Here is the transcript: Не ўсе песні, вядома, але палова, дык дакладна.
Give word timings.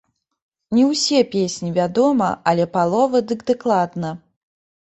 Не 0.77 0.85
ўсе 0.91 1.19
песні, 1.35 1.69
вядома, 1.75 2.31
але 2.55 2.67
палова, 2.75 3.23
дык 3.35 3.47
дакладна. 3.55 4.09